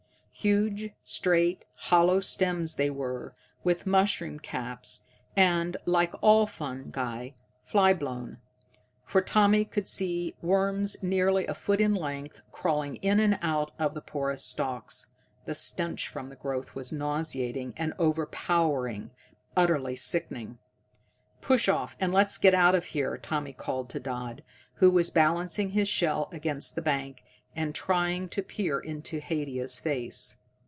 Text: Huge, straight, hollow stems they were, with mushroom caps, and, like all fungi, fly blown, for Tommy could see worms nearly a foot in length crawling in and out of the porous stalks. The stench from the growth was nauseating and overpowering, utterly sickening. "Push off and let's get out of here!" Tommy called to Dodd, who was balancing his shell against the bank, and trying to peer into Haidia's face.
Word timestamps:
Huge, 0.33 0.89
straight, 1.03 1.65
hollow 1.75 2.19
stems 2.19 2.73
they 2.73 2.89
were, 2.89 3.35
with 3.63 3.85
mushroom 3.85 4.39
caps, 4.39 5.01
and, 5.37 5.77
like 5.85 6.15
all 6.19 6.47
fungi, 6.47 7.29
fly 7.63 7.93
blown, 7.93 8.39
for 9.05 9.21
Tommy 9.21 9.65
could 9.65 9.87
see 9.87 10.33
worms 10.41 10.97
nearly 11.03 11.45
a 11.45 11.53
foot 11.53 11.79
in 11.79 11.93
length 11.93 12.41
crawling 12.51 12.95
in 13.03 13.19
and 13.19 13.37
out 13.43 13.69
of 13.77 13.93
the 13.93 14.01
porous 14.01 14.43
stalks. 14.43 15.05
The 15.45 15.53
stench 15.53 16.07
from 16.07 16.29
the 16.29 16.35
growth 16.35 16.73
was 16.73 16.91
nauseating 16.91 17.75
and 17.77 17.93
overpowering, 17.99 19.11
utterly 19.55 19.95
sickening. 19.95 20.57
"Push 21.41 21.69
off 21.69 21.95
and 21.99 22.11
let's 22.11 22.39
get 22.39 22.55
out 22.55 22.73
of 22.73 22.85
here!" 22.85 23.15
Tommy 23.19 23.53
called 23.53 23.89
to 23.91 23.99
Dodd, 23.99 24.43
who 24.75 24.89
was 24.89 25.11
balancing 25.11 25.69
his 25.71 25.87
shell 25.87 26.29
against 26.31 26.73
the 26.73 26.81
bank, 26.81 27.21
and 27.53 27.75
trying 27.75 28.29
to 28.29 28.41
peer 28.41 28.79
into 28.79 29.19
Haidia's 29.19 29.77
face. 29.77 30.37